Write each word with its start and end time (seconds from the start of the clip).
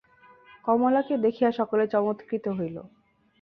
কমলাকে 0.65 1.13
দেখিয়া 1.17 1.49
সকলে 1.51 1.83
চমৎকৃত 1.87 2.45
হইল। 2.57 2.77